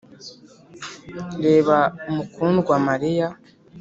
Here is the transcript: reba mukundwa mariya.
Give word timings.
reba 1.43 1.77
mukundwa 2.13 2.75
mariya. 2.87 3.27